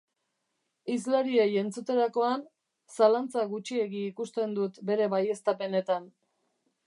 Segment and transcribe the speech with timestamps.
[0.93, 2.45] Hizlariei entzuterakoan
[2.95, 6.09] zalantza gutxiegi ikusten dut bere baieztapenetan.